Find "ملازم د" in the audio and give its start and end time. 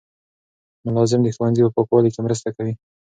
0.85-1.27